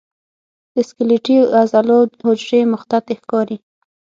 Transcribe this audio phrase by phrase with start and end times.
[0.73, 3.57] د سکلیټي عضلو حجرې مخططې ښکاري.